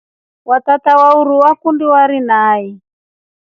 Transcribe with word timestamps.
Watata 0.45 0.95
wa 0.97 1.15
uruu 1.19 1.39
vakundi 1.43 1.85
warii 1.93 2.19
naqi. 2.29 2.73